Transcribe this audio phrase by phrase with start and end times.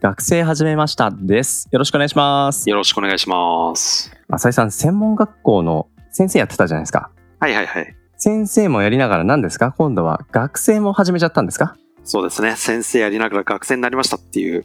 [0.00, 4.10] 学生始めましたですよろしくお願いしますよろしくお願いします。
[4.28, 7.96] 浅井さん専門学校の先生やってたじゃないですかはいはいはい。
[8.16, 9.72] 先生もやりながら何ですか？
[9.76, 11.76] 今度は学生も始めちゃったんですか？
[12.04, 12.56] そうですね。
[12.56, 14.64] 先生やりながら学生になりましたっていう。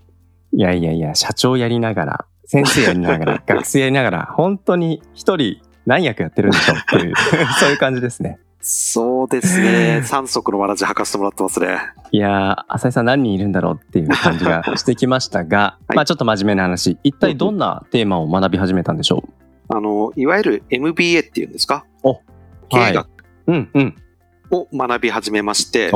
[0.54, 7.14] いやいやいや、社長やりながら、先生やりながら、 学生やりながら、本当に一人何役やってるんでしょうっていう、
[7.60, 8.40] そういう感じですね。
[8.68, 10.02] そうですね。
[10.10, 11.78] 三足のわらじ履かせてもらってますね。
[12.12, 19.24] いやー、浅井さん何人いるんだろうっていう感じがしてきましたが、 はいまあちょっと真面目な話、一体どんなテーマを学び始めたんでしょ
[19.70, 21.86] あの、いわゆる MBA っていうんですか？
[22.02, 22.16] お
[22.70, 23.08] 経営学
[23.46, 23.96] ううんうん。
[24.50, 25.92] を学び始めまして、で、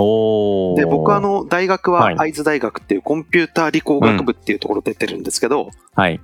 [0.86, 6.20] 僕はあ、の、大学ははい会津大学っていうコンピューター理工学部っていうところ出てるんですけど、はい。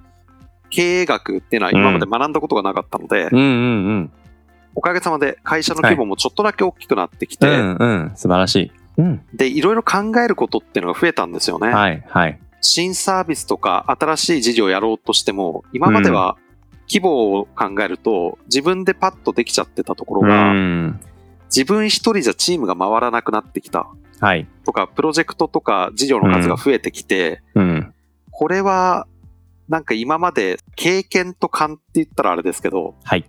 [0.70, 3.48] 経営学っていうのは今まで学んだことがなかったので、うんうんう
[4.02, 4.12] ん。
[4.76, 8.12] おかげさまで会社の規模もちょっとだけ大きくなってきて、うんうん。
[8.16, 8.72] 素晴らしい。
[8.98, 9.22] うん。
[9.34, 11.70] で、いろいろ考えることっていうのが増えたんですよね。
[11.70, 12.40] はいはい。
[12.62, 16.38] 新サービスとか新しい事業をやろうとしても、今までは
[16.90, 21.00] 規模を考えると自分でパッとできちゃってたところうが、ん。
[21.46, 23.88] 自分一人じゃチームが回らなくなってきた
[24.20, 24.48] はい。
[24.66, 27.94] とか、プロジェクトとか事業の数が増えてきて、うん。
[28.32, 29.08] これは
[29.70, 33.26] なんか今まで経験と勘って言ったらあれですけど、はい。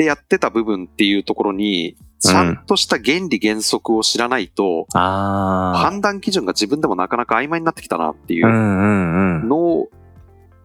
[0.00, 8.46] でやってた部分っていうところに、ちゃんとした原理原則を知らないと、あ判断基準が自分でもなかなか曖昧になってきたなっていー。
[8.46, 9.48] ううんうんうん。
[9.50, 9.90] のを、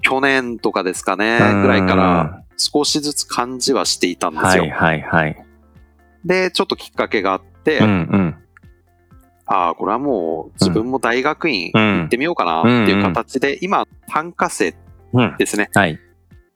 [0.01, 4.63] 去年とかですかね、うんぐらいから少しずつ感じはしていたんですよ。
[4.63, 5.45] はいはいはい。
[6.23, 8.35] で、ちょっときっかけがあって、うんうん。
[9.47, 14.73] ああ、これはもう自分も大学院行ってみようかなっていう形で、今、単科生
[15.11, 15.35] うん。
[15.37, 15.69] ですね。
[15.73, 15.99] はい。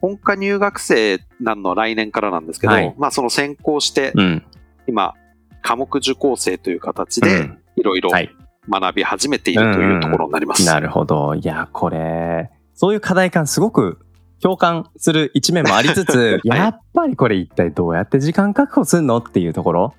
[0.02, 4.44] 本科入学生なのは来年からなんですけど、はいまあその専攻して、うん。
[4.88, 5.14] 今、
[5.62, 8.30] 科目受講生という形でうん、いろいろはい。
[8.70, 10.64] 学び始めているというところになります。
[10.66, 11.34] なるほど。
[11.34, 14.00] いや、これ、そういう課題感すごく
[14.42, 19.94] 共感する一面もありつつ、 はいやっぱりこれ一体どうやって時間確保するのっていうところ？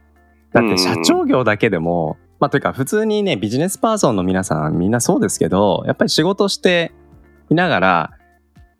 [0.52, 6.92] だって社長業だけでも、まあというか普通にね、ビジネスパーソンの皆さんみんなそうですけど、やっぱり仕事して
[7.50, 8.10] いながら、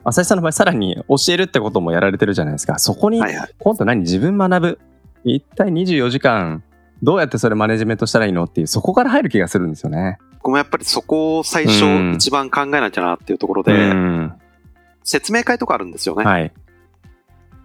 [0.05, 2.79] 浅井さんの場合さらに教えるってこともやられてるじゃないですか。
[2.79, 3.51] そこにはいはい。
[3.59, 4.79] 今度何自分学ぶ
[5.25, 6.63] 一体24時間
[7.03, 10.19] どうやってそれマネジメントしたらいいのっていうそこから入る気がするんですよね。
[10.39, 14.33] 僕もやっぱりそこを最初うん一番考えなきゃなっていうところで、うん
[15.03, 16.25] 説明会とかあるんですよね。
[16.25, 16.53] はい。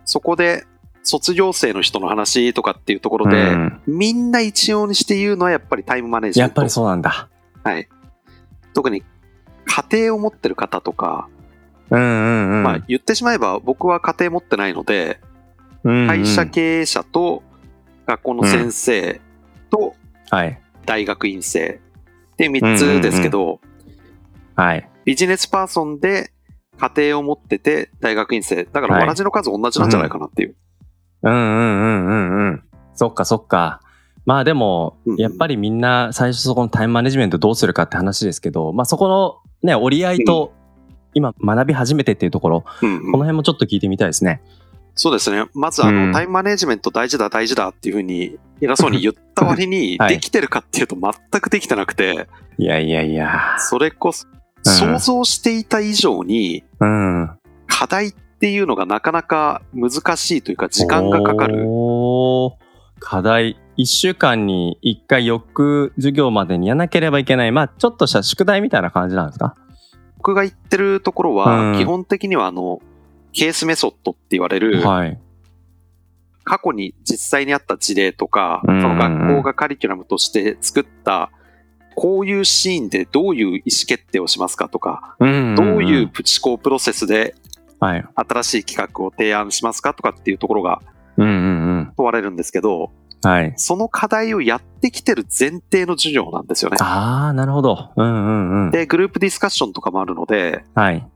[0.06, 0.64] そこで
[1.04, 6.52] 卒業生の人の話とかっていうところで、うんみんな一様にして言うのはやっぱりタイムマネジメント。
[6.52, 7.30] やっぱりそうなんだ。
[7.64, 7.88] はい。
[8.74, 9.04] 特に
[9.66, 11.28] 家庭を持ってる方とか、
[11.90, 12.64] うんうんうん。
[12.64, 15.20] まあ言ってしまえば僕は家庭持ってないので、
[15.84, 17.44] うんうん会社経営者と
[18.08, 19.22] 学校の先生
[19.70, 19.96] と
[20.30, 20.60] はい。
[20.86, 21.80] 大学院生
[22.34, 23.60] って3つですけど、
[24.56, 24.90] はい。
[25.04, 26.32] ビジネスパーソンで
[26.78, 28.64] 家庭を持ってて大学院生。
[28.66, 30.56] だからはい同じの数同じなんじゃないかなっていう。
[31.24, 32.64] うんうんうんうんうん。
[32.94, 33.82] そっかそっか。
[34.26, 40.52] まあでもうん、やっぱりみんな最初そこのタイムマネジメントどうするかって話ですけど、まあそこのね、折り合いと、
[41.16, 44.42] 今学び始めてっていうところ、うんうんこの辺もちょっと聞いてみたいですね。
[44.94, 45.46] そうですね。
[45.56, 52.28] まずあの、うんタイムマネジメント大事だ大事だっていうふうに偉そうに言った割に はいできてるかっていうと全くできてなくて、
[52.60, 53.56] いやいやいや。
[53.60, 57.30] それこそうん想像していた以上にうん。
[57.68, 61.66] 課題っていうのがなかなか難しいというか時間がかかる。
[63.00, 63.58] 課題。
[63.78, 67.52] 一週間に一回翌授業までにやらなければいけない。
[67.52, 69.56] まあちょっとした宿題みたいな感じなんですか？
[70.26, 72.82] 僕が言ってるところうんは基本的にはあの、
[73.32, 75.20] ケースメソッドって言われる、はい。
[76.44, 81.30] 過去に実際にあった事例とか、うんその学校がカリキュラムとして作った、
[81.96, 87.36] こういうシーンでどういう意思決定をしますかとか、うんどういうプチコープロセスで
[87.80, 88.04] はい。
[88.16, 90.82] 新しい企画を提案しますかとかっていうところが
[91.18, 91.38] うんうんう
[91.82, 91.94] ん。
[91.96, 92.90] 問われるんですけど、
[93.24, 93.54] はい。
[93.58, 96.78] その課題をやってきてる前提の授業なんですよね。
[96.80, 97.92] ああ、なるほど。
[97.96, 98.72] うんうんうん。
[98.72, 101.08] で、グループディスカッションとかもあるので、はい。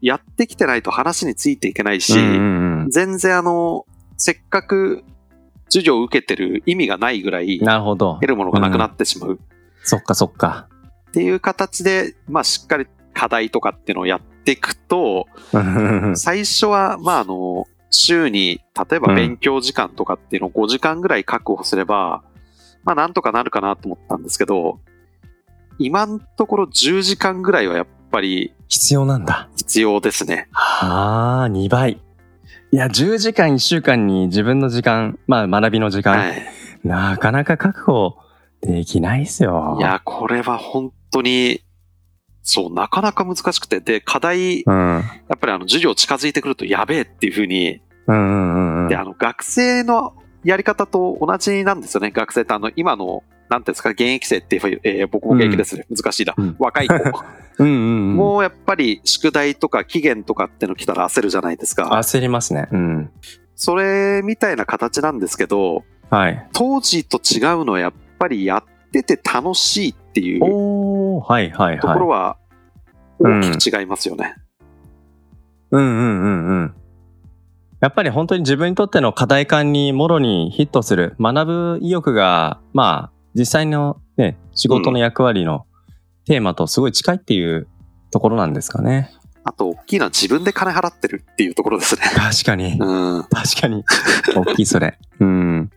[0.00, 3.84] やってきてないと話についていけないし、うんうんうん全然あの、
[4.16, 5.02] せっかく
[5.68, 8.26] 授業を受けてる意味がないぐらい、なるほど得。
[8.26, 9.40] るものがなくなってしまう
[9.82, 10.68] そっかそっか。
[11.08, 15.26] っていう形で、まあしっかり課題とかっていうのをやっっていくと、
[16.14, 17.66] 最初は、まあ、あの、
[17.96, 18.60] 週に、
[18.90, 22.22] 例えば勉強時間とかっていうのを5時間ぐらい確保すれば、
[22.84, 24.78] まあ、なんとかなるかなと思ったんですけど、
[25.78, 29.48] 今のところ10時間ぐらいはやっぱり必要なんだ。
[29.56, 30.48] 必要ですね。
[30.52, 32.00] ああ、2倍。
[32.72, 36.42] いや、10時間1週間に自分の時間、まあ学びの時間、はい。
[36.84, 38.16] なかなか確保
[38.60, 39.76] できないっすよ。
[39.78, 41.62] いや、これは本当に、
[42.42, 45.02] そう、なかなか難しくて、で、課題、うん。
[45.28, 48.88] やっぱりあの、授業近づいてくるとやべえっていうふうに、うんうんうんうん。
[48.88, 50.14] で、あの、学生の
[50.44, 52.10] やり方と同じなんですよね。
[52.10, 55.86] 学生ってあの、今の、なんていうんですか、現役生っていう、えー僕も現役ですね。
[55.90, 56.34] 難しいな。
[56.36, 56.94] うん若い子。
[57.58, 57.74] うんうん
[58.10, 58.16] うん。
[58.16, 61.88] もうやっぱり宿題とか期限とかっての来たら焦るじゃないですか。
[61.90, 62.68] 焦りますね。
[62.70, 63.10] うん。
[63.54, 66.48] それみたいな形なんですけど、はい。
[66.52, 72.36] 当時と違うのはやっぱりやってて楽しいっていうおー、はいはいところはは
[73.18, 74.34] 大きく違いますよね。
[74.36, 75.76] い。
[75.76, 76.74] うんうんうんうん。
[77.86, 85.66] やっぱり本当に自分にとっての課題感にもろにヒットする学ぶ意欲が、まあ、実際のね、仕事の役割の
[86.24, 87.68] テーマとすごい近いっていう
[88.10, 89.12] ところなんですかね。
[89.44, 92.02] あと、大きいのは自分で金払ってるっていうところですね。
[92.12, 92.76] 確かに。
[92.76, 93.22] うん。
[93.30, 93.84] 確かに。
[94.34, 94.98] 大きいそれ。
[95.20, 95.70] うん。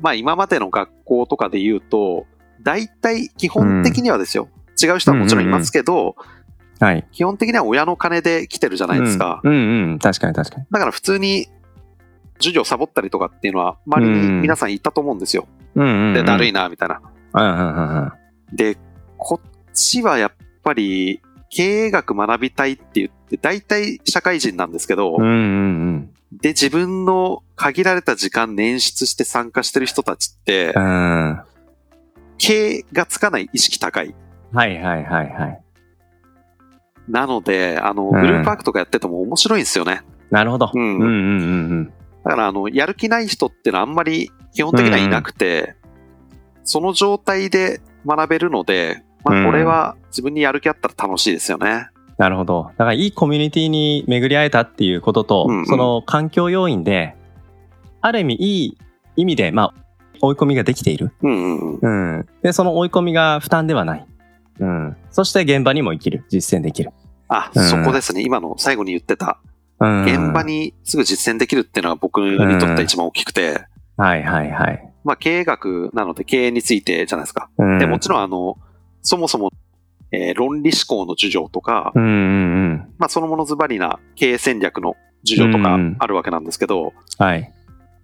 [0.00, 2.26] まあ今までの学校とかで言うと、
[2.62, 4.48] 大体基本的にはですよ。
[4.80, 6.14] 違う人はもちろんいますけど、
[6.78, 7.06] はい。
[7.10, 9.40] 基本的には親の金で来てるじゃないですか。
[9.42, 9.98] うん、うんうん。
[9.98, 10.66] 確かに確かに。
[10.70, 11.48] だから普通に
[12.38, 15.46] 授業サボったりとかっていうのは周りに皆さん言ったと思うんですよ。
[15.74, 16.14] うんうん、うん。
[16.14, 17.00] で、だるいな、みたいな。
[17.34, 18.12] うんうんうんう
[18.52, 18.56] ん。
[18.56, 18.76] で、
[19.18, 25.32] こっちはやっぱり経営学学びたいって言って、大体社会人なんですけど、うんうんう
[25.92, 26.10] ん。
[26.32, 30.82] で、自分の限られた時間捻出して参加してる人たちって、うん。
[30.82, 31.44] は
[32.38, 34.08] 経営がつかない意識高い。
[34.08, 34.14] い
[34.56, 35.62] はいはいはい。
[37.08, 40.02] なので、あの、うんグループワークとかやってても面白いんですよね。
[40.30, 40.70] なるほど。
[40.74, 41.92] うんうんうんうんうん。
[42.26, 45.76] だから、あの、やる気ない人ってのはあんまり基本的にはいなくて、
[46.64, 51.88] その状態で学べるので、まあ、これは自分にやる気あったら楽しいですよね。
[52.18, 52.64] なるほど。
[52.76, 57.14] だからいいコミュニティに巡り会えたっていうことと、うんうんその環境要因で、
[58.00, 58.78] ある意味いい
[59.14, 59.74] 意味で、まあ、
[60.20, 61.12] 追い込みができている。
[61.22, 62.16] うんうんうん。
[62.16, 62.26] うん。
[62.42, 64.06] で、その追い込みが負担ではない。
[64.58, 64.96] うん。
[65.12, 66.24] そして現場にも生きる。
[66.28, 66.90] 実践できる。
[67.28, 68.22] あ、うんそこですね。
[68.22, 69.55] 今の最後に言ってた、うん。
[69.78, 74.92] 現場にすぐ実践できるっていうのが僕にとっては一番大きくて、はいはいはい。
[75.04, 77.50] まあ経営学なので経営についてじゃないですか。
[77.58, 77.78] うん。
[77.78, 78.58] で、もちろんあの、
[79.02, 79.52] そもそも、
[80.12, 82.12] えー論理思考の授業とか、うんうんう
[82.74, 82.94] ん。
[82.98, 87.52] まあそのものズバリな経営戦略の授業とかうんあるわけなんですけど、はい。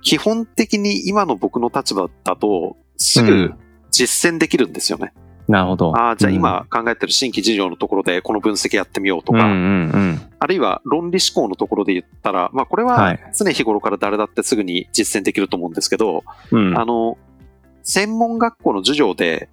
[0.02, 3.58] 基本的に今の僕の立場だと、すぐうん
[3.90, 5.12] 実践できるんですよね。
[5.52, 5.94] なるほど。
[5.94, 10.20] ああ、じゃあ今考えてる新規事業のところでこの分析やってみようとか、うんうんうん。
[10.38, 16.78] あるいは論理思考のところで言ったら、まあこれははい常日頃から誰だってすぐに実践できると思うんですけど、うん。
[16.78, 17.18] あの、
[17.82, 19.50] 専門学校の授業で、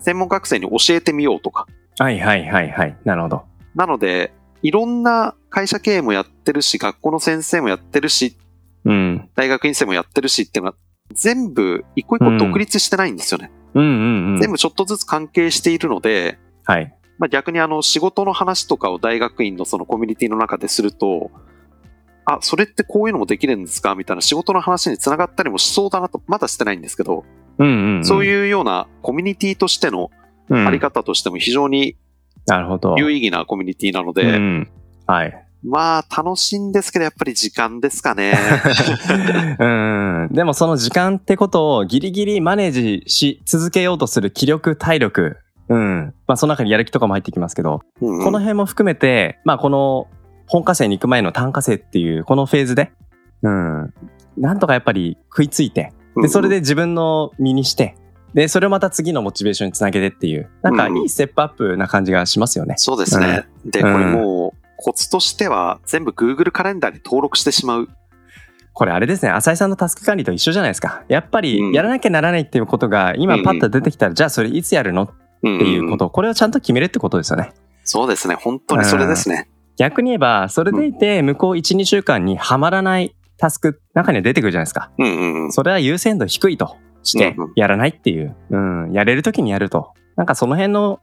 [0.00, 1.66] 専門学生に教えてみようとか。
[1.98, 2.96] はいはいはいはい。
[3.06, 3.44] なるほど。
[3.74, 8.36] なので、いろんな会社経営もやってるし、学校の先生もやってるし、
[8.84, 9.30] うん。
[9.34, 10.76] 大学院生もやってるしっていうのは、
[11.14, 13.50] 全部一個一個独立してないんですよね。
[13.54, 14.40] うんうんうん。
[14.40, 16.94] 全部ちょっとずつ関係しているので、はい。
[17.18, 21.30] まあ、逆にあの仕事の話とかを大学院のそのコミュニティの中ですると、
[22.24, 27.24] あ、それってこういうのもできるんですかみたいな仕事の話につながったりもしそうだなと、まだしてないんですけど、
[27.58, 28.04] うんうん、うん。
[28.04, 30.10] そういうようなコミュニティとしての
[30.48, 31.96] うんあり方としても非常に
[32.46, 32.96] なるほど。
[32.98, 34.70] 有意義なコミュニティなので、うん。
[35.06, 35.46] はい。
[35.62, 38.34] まあ楽しいんですけどやっぱり時間ですかね。
[39.58, 40.28] うん。
[40.32, 45.36] でもその時間ってことをギリギリマネージし続けようとする気力、体力。
[45.68, 46.14] うん。
[46.26, 50.08] まあその中にやる気とかも入ってきますけど、うんこの辺も含めて、まあこの
[50.46, 52.92] 本科生に行く前の単科生っていうこのフェーズで、
[53.42, 53.94] うん。
[54.38, 57.96] なんとかやっぱり食いついて、で、それで自分の身にして、
[58.34, 62.74] で、それをまた次のモチベーションにつなげてっていう、なんかいいステップアップな感じがしますよね。
[62.76, 63.46] そうですね。
[63.64, 67.88] で、これもうコツとしては全部 Google カレンダーに登録してしまう。
[68.72, 71.04] これあれですね、浅井さんのタスク管理と一緒じゃないですか。
[71.08, 75.02] やっぱうんりやらなきゃならないっていうことが今パッと出てきたら、じゃあそれいつやるの？
[75.02, 75.08] っ
[75.40, 77.52] っていうこと、これをちゃんと決めるってことですよね。
[77.84, 78.34] そうですね。
[78.34, 79.48] 本当にそれですね。
[79.76, 84.90] 逆に言えば、それでいて向こう1、2週間にはまらないタスク中には出てくるじゃないですか。
[84.98, 85.52] うんうんうん。
[85.52, 89.94] それは優先度低いとしてうんうんやらないっていう、うん、やれる時にやると。
[90.16, 91.00] なんかその辺の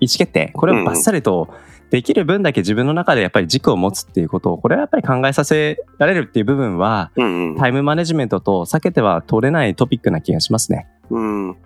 [0.00, 1.52] 意思決定、これをバッサリと
[1.90, 10.86] できる分だけ自分の中でやっぱり軸を持つっていうことを、これはやっぱり考えさせられるっていう部分は、うんうんタイムマネジメントと避けては通れないトピックな気がしますね。
[11.10, 11.56] うん。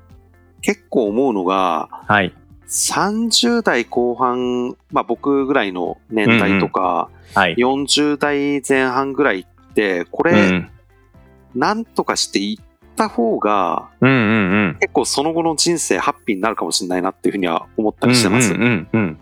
[0.63, 2.35] 結構思うのが、はい。
[2.67, 7.55] 30代後半、まあ僕ぐらいの年代とか、はい。
[7.57, 10.71] 40代前半ぐらいって、こうれ、ん。
[11.55, 12.65] なんとかしていっ
[12.97, 14.77] た方が、うんうんうん。
[14.81, 18.55] 結構その後の人生ハッピーになるかもしれないなっていうふうには思ったりしてます。
[18.55, 19.19] うんうんうんうん。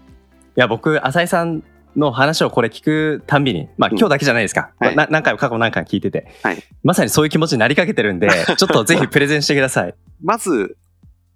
[0.57, 1.63] いや、僕、浅井さん
[1.97, 3.99] の話をこれ聞くたんびに、まあうん。
[3.99, 4.73] 今日だけじゃないですか。
[4.79, 4.97] はい。
[4.97, 6.63] な何回も過去何回も聞いてて、はい。
[6.83, 9.95] まさにそういう気持ちになりかけてるんで、 ちょっとぜひプレゼンしてください。
[10.23, 10.77] まず、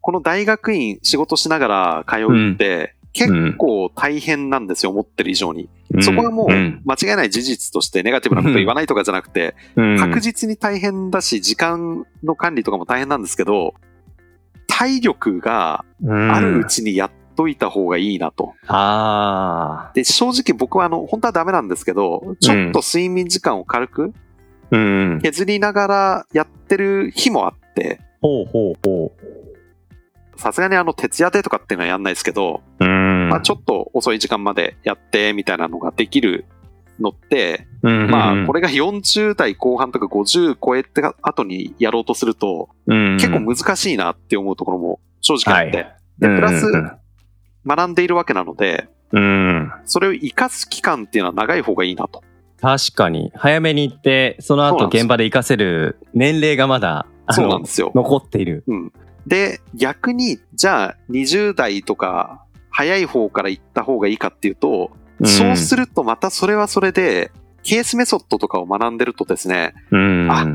[0.00, 5.68] この大学院仕事しながら通うって、結構大変なんですよ、思ってる以上に。
[6.00, 6.82] そこはもううん。
[6.84, 9.98] 間違いない事実としてネガティブなこと言わないとかじゃなくて、うん。
[9.98, 13.74] 確実に大変だし、時間の管理とかも大変なんですけど、
[14.66, 18.54] 体力があるうちにやっといた方がいいなと。
[18.66, 19.92] ああ。
[19.94, 24.12] で、正直僕はあの、本当はダメなんですけど、ちょっと睡眠時間を軽く
[24.70, 25.20] うん。
[25.22, 29.12] 削りながらやってる日もあって、ほうほうほ
[30.36, 32.84] さすがにあの、徹夜でとかっていうのはやんないですけど、う。
[32.84, 33.28] うん。
[33.28, 36.46] まあちょっと遅い時間までやってみたいなのができる
[36.98, 46.92] のって、うんまあこれが40代後半とか50超えて後にやろうとすると、結構難しいなって思うところも正直あって、はいで、プラスうん
[47.66, 49.72] 学んでいるわけなので、うん。
[49.84, 52.22] それを活かす期間っていうのは長い方がいいなと。
[52.60, 53.32] 確かに。
[53.34, 57.92] 早めに行って、その後現場で活かせる年齢がまだ、そうなんで、すよ。
[57.94, 58.64] 残っている。
[58.66, 58.92] うん。
[59.26, 64.90] で、逆に、じゃあ20代とか早い方から行った方がいいかっていうと、
[65.24, 67.32] そうするとまたそれはそれで、
[67.62, 70.28] ケースメソッドとかを学んでるとですね、うん。
[70.30, 70.46] あ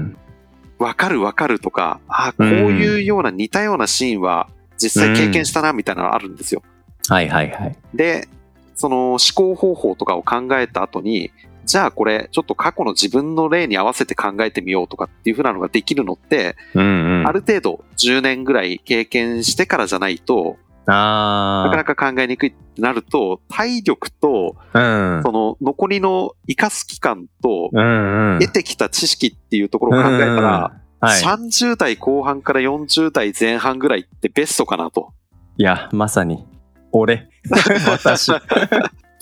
[0.84, 6.64] わかるわかるとか、あこういうような似たようなシーンは実際経験したなみたいなのがあるんですよ。
[7.10, 7.76] はいはいはい。
[7.94, 8.28] で、
[8.76, 11.32] その思考方法とかを考えた後に、
[11.66, 17.28] じゃあこれちょっと過去の自分の例に合わせて考えてみようとかっていう風なのができるのって、うんうん。
[17.28, 24.80] ある程度10年ぐらい経験してからじゃないと、あなかなか考えにくいってなると、体力と、あ。
[24.80, 25.24] うん。
[25.24, 28.40] その残りの活かす期間と、うんうん。
[28.40, 31.22] 得てきた知識っていうところを考えたら、はい。
[31.22, 35.14] 30代後半から40代前半ぐらいってベストかなと。
[35.58, 36.46] いや、まさに、
[36.92, 37.30] 俺。
[37.90, 38.32] 私。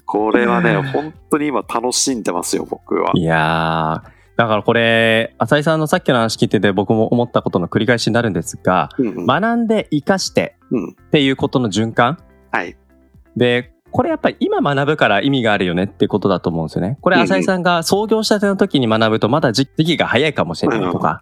[0.05, 3.11] これはね、本当に今楽しんでますよ、僕は。
[3.13, 4.19] いやー。
[4.39, 12.17] だからこれ、浅井さんのさっきの話聞いてて僕も思ったことの繰り返しになるんですが、うんうん学んで活かしてうんっていうことの循環
[12.51, 12.77] はい。
[13.35, 16.97] で、これやっぱり今学ぶから意味があるよねっていうことだと思うんですよね。
[17.01, 21.21] これ浅井さんが創業したての時に学ぶとまだ時期が早いかもしれないとか。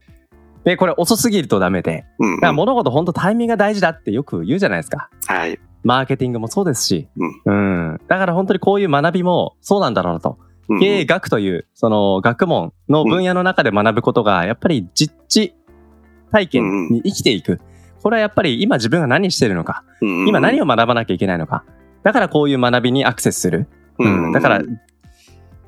[0.64, 2.06] で、これ遅すぎるとダメで。
[2.20, 5.10] うんうんだから物事本当タイミングが大事だってよく言うじゃないですか。
[5.26, 5.60] はい。
[5.84, 7.08] マーケティングもそうですし。
[7.46, 8.02] うんうん。
[8.08, 10.38] だから本当にこういう学びもそうなんだろうなと。
[10.40, 10.48] うん
[10.80, 15.56] 経営学という、その学問の分野の中で学ぶことが、やっぱり実地
[16.34, 17.62] 体験に生きていく。
[18.04, 21.64] これはやっぱり今自分が何してるのか、今何を、を学ばなきゃいけないのか。
[22.04, 23.68] だからこういう学びにアクセスする。
[23.98, 24.32] うん。
[24.34, 24.62] だから、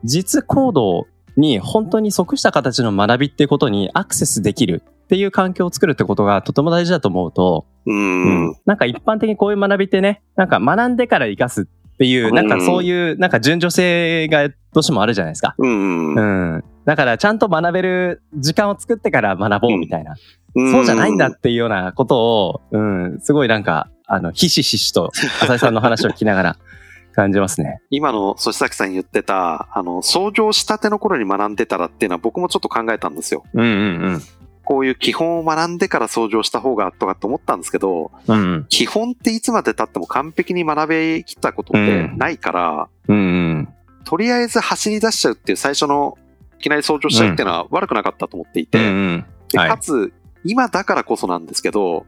[0.04, 8.56] 実行動に本当に即した形の学びっていうことにアクセスできるっていう環境を作るってことがとても大事だと思うと、うん、うん。
[8.68, 15.56] なんか一般的にこういう学びってね、なんか学んでから活かすっていう、なんかそういう、なんか順序性がどうしてもあるじゃないですか。
[15.58, 16.14] うん。
[16.14, 16.58] ううん。
[16.58, 16.64] ん。
[16.86, 20.14] だからちゃんと学べる時間を作ってから学ぼうみたいな。
[20.56, 25.10] そうじゃないんだっていうようなことを、うん、すごいなんか、あの、ひしひしと
[25.42, 26.58] 浅井さんの話を聞きながら
[27.16, 27.82] 感じますね。
[27.90, 33.44] 今の粗崎さん言ってた、あの、創業したての頃に学んでたらっていうのは僕もちょっと考えたんですよ。
[33.56, 33.66] うんう
[34.12, 34.22] ん
[34.70, 38.38] こういう基本を学んでから創業した方がとかって思ったんですけど、うん。
[38.38, 43.18] うん基本っていつまで経っても完璧に学べきったことってないから、うん。
[43.18, 43.20] う
[43.62, 43.70] ん
[44.06, 46.20] とりあえず走り出しちゃうっていう最初の
[46.60, 52.06] いきなり創業しちゃうっていうのは悪くなかったと思っていて、ではいかつ、今だからこそなんですけど、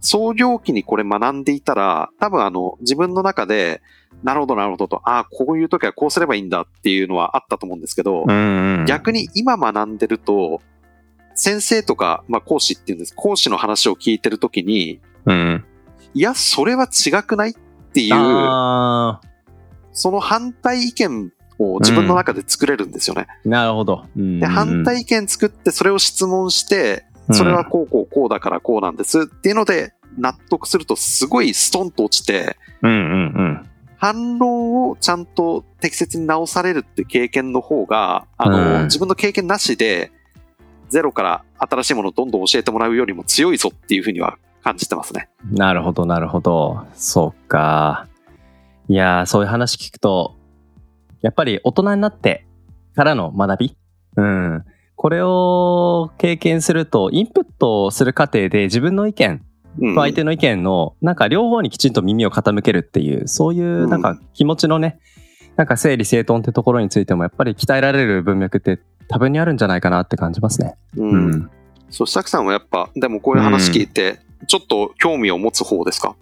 [0.00, 3.82] 創業期にこれ学んでいたら、多分あの、自分の中で、
[4.22, 8.84] なるほどなるほどと、ああ、こういう時はこうすればいいんだっていうのはあったと思うんですけど、うんうん。
[8.86, 10.60] 逆に今学んでると、
[11.38, 13.14] 先生とか、まあ講師っていうんです。
[13.14, 15.64] 講師の話を聞いてる時に、うん。
[16.12, 17.54] いや、それは違くないっ
[17.92, 19.20] ていう、あ
[19.92, 23.28] その反対意見を自分の中で作れるんですよね。
[23.46, 24.04] ーなるほど。
[24.16, 33.68] うんで、反対意見作って、それを質問して、それはこうこうこうだからこうなんですっていうので納得するとすごいストンと落ちて、うんうんうん。
[33.96, 40.10] 反論をちゃんと適切に直されるって経験の方が、あの、うん自分の経験なしで、
[40.88, 45.28] ゼロから新しいものをどんどん教えてもらうよりも強いぞっていうふうには感じてますね。
[45.50, 46.86] なるほど、なるほど。
[46.94, 48.06] そうか。
[48.88, 50.34] いやー、そういう話聞くと、
[51.20, 52.46] やっぱり大人になって
[52.94, 53.76] からの学び？
[54.16, 54.64] うん。
[54.96, 59.44] これを経験すると、インプットする過程で自分の意見
[59.80, 64.98] うんと相手の意見の、なんか両方にきちんと耳を傾けるっていう、そういうなんか気持ちのね、
[65.56, 70.74] なんか整理整頓ってところについてもやっぱり鍛えられる文脈って多分にあるんじゃないかなって感じますね。
[70.96, 71.10] うん。
[71.10, 71.50] うん
[71.90, 76.16] そう、さきさんはやっぱ、でもこういう話聞いて、ちょっと興味を持つ方ですか？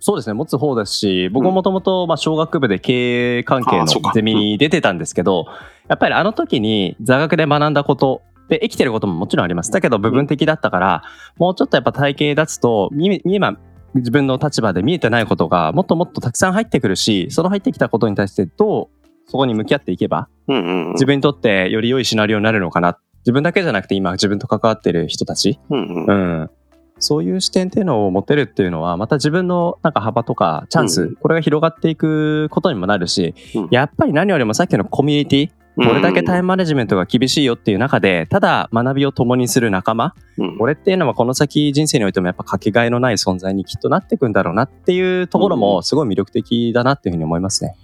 [0.00, 5.44] そうですね、持つ方ですし、僕ももともと、まあ、小学部で経営関係のゼミに出てたんですけど、
[5.88, 9.70] やっぱりあの時に座学で学んだこと、で、生きてることももちろんあります。
[9.70, 11.02] だけど部分的だったから、
[11.36, 13.58] もうちょっとやっぱ体系立つと、み今、
[13.94, 18.93] 自分の立場で見えてないことがもっともっとたくさん入ってくるし、その入ってきたことに対してどう
[19.26, 20.92] そこに向き合っていけば、うんうんうん。
[20.92, 22.98] 自分にとってより良いシナリオになるのかな。
[23.20, 26.50] 自分だけじゃなくて今自分と関わってる人たち、うんうんうん。
[26.98, 47.74] そういう視点っていうのを持てるっていうのは、また自分のなんか幅とかチャンス、うんこれが広がっていくことにもなるし、うんやっぱり何よりもさっきのコミュニティ、これだけタイムマネジメントが厳しいよっていう中で、ただ学びを共にする仲間、うんこれっていうのはこの先人生においてもやっぱかけがえのない存在にきっとなっていくんだろうなっていうところもすごい魅力的だなっていうふうに思いますね。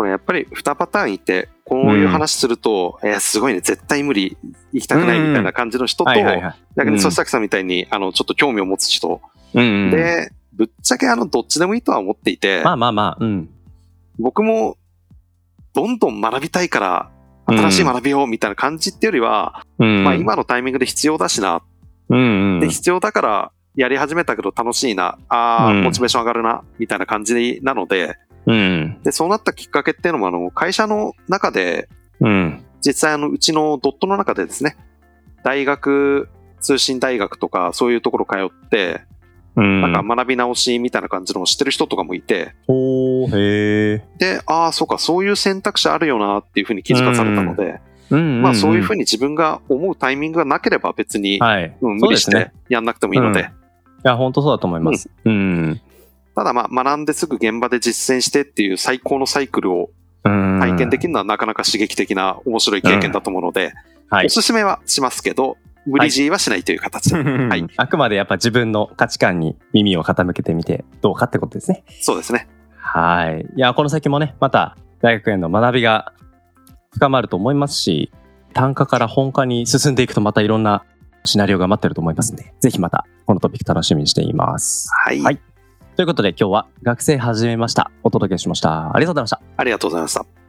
[0.00, 4.38] これやっぱり2パターンいて、こういう話すると、えーすごいね、絶対無理、
[4.72, 6.10] 行きたくないみたいな感じの人と。
[6.10, 7.00] 逆にうん。
[7.02, 9.20] そさきさんみたいに、あの、ちょっと興味を持つ人。
[9.52, 13.50] うんうん、で、ぶっちゃけあの、どっちでもいいとは思っていて、まあまあまあ、うん。
[14.18, 14.78] 僕も、
[15.74, 17.10] どんどん学びたいから、
[17.44, 21.60] 新しい学びをみたいな感じっていうよりは、うん、まあ今のタイミングで必要だしな、
[22.08, 22.60] うんうん。
[22.60, 25.82] で、必要だからやり始めたけど楽しいな、ああ、うん。
[25.82, 28.16] モチベーション上がるな、みたいな感じなので、
[28.50, 29.02] うん。
[29.02, 31.88] で、そうなったきっかけっていうのも、あの、会社の中で、
[32.20, 32.64] うん。
[32.80, 34.76] 実際あの、うちのドットの中でですね、
[35.44, 36.28] 大学、
[36.60, 39.02] 通信大学とか、そういうところ通って、
[39.56, 39.80] うん。
[39.82, 44.02] なんか学び直しみたいな感じのを知ってる人とかもいて、ほー、へー。
[44.18, 47.80] で、ああ、そうか、そういう選択肢あるよなっていうふうに気づかされたので、
[48.10, 49.00] うんまあそういうふうに。
[49.00, 51.76] に自分が思うタイミングがなければ別に、はい。
[51.80, 55.10] うん、無理してやんなくてもいいので、うんいや、本当そうだと思います。
[55.24, 55.80] うん。
[56.40, 59.90] ただまあ学んですぐ現場で実践してっていう最高のサイクルを
[60.22, 63.74] 体験できるのはなかなか刺激的な面白い経験だと思うので、
[64.08, 64.30] はいお。
[64.30, 67.22] すすめはしますけど、無理強いはしないという形で。
[67.22, 67.66] はい。
[67.76, 71.84] あくまでやっぱ自分の価値観に耳を傾けてみてどうかってことですね。
[72.00, 72.48] そうですね。
[72.74, 73.46] はい。
[73.54, 76.14] いや、この先もね、また大学への学びが
[76.94, 78.10] 深まると思いますし、
[78.54, 80.84] 単科から本科に進んでいくとまたいろんな
[81.26, 84.88] シナリオが待ってると思いますんで、ぜひまたこのトピック楽しみにしています。
[85.04, 85.20] はい。
[85.20, 85.38] はい
[86.00, 87.90] ということで今日は学生始めました。
[88.02, 88.96] お届けしました。
[88.96, 89.42] ありがとうございました。
[89.58, 90.39] ありがとうございました。